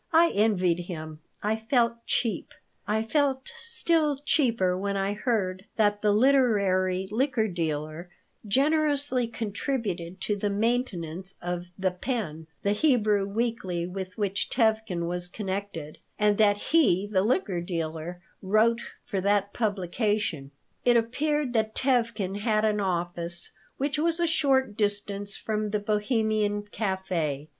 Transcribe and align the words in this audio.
I 0.11 0.31
envied 0.31 0.79
him. 0.87 1.19
I 1.43 1.55
felt 1.55 2.07
cheap 2.07 2.53
I 2.87 3.03
felt 3.03 3.51
still 3.55 4.17
cheaper 4.25 4.75
when 4.75 4.97
I 4.97 5.13
heard 5.13 5.65
that 5.75 6.01
the 6.01 6.11
literary 6.11 7.07
liquor 7.11 7.47
dealer 7.47 8.09
generously 8.47 9.27
contributed 9.27 10.19
to 10.21 10.35
the 10.35 10.49
maintenance 10.49 11.35
of 11.39 11.69
The 11.77 11.91
Pen, 11.91 12.47
the 12.63 12.71
Hebrew 12.71 13.27
weekly 13.27 13.85
with 13.85 14.17
which 14.17 14.49
Tevkin 14.49 15.05
was 15.05 15.27
connected, 15.27 15.99
and 16.17 16.39
that 16.39 16.57
he, 16.73 17.05
the 17.05 17.21
liquor 17.21 17.61
dealer, 17.61 18.23
wrote 18.41 18.81
for 19.05 19.21
that 19.21 19.53
publication 19.53 20.49
It 20.83 20.97
appeared 20.97 21.53
that 21.53 21.75
Tevkin 21.75 22.39
had 22.39 22.65
an 22.65 22.79
office 22.79 23.51
which 23.77 23.99
was 23.99 24.19
a 24.19 24.25
short 24.25 24.75
distance 24.75 25.37
from 25.37 25.69
the 25.69 25.79
bohemian 25.79 26.63
café. 26.63 27.49